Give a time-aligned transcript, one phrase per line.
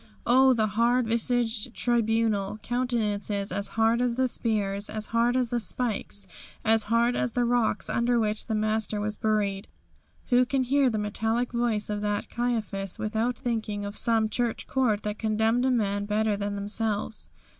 [0.25, 5.59] Oh, the hard visaged tribunal; countenances as hard as the spears, as hard as the
[5.59, 6.25] spikes,
[6.65, 9.67] as hard as the rocks under which the Master was buried!
[10.29, 15.03] Who can hear the metallic voice of that Caiaphas without thinking of some church court
[15.03, 17.29] that condemned a man better than themselves?